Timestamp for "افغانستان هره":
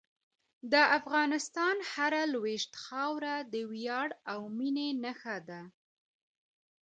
0.99-2.21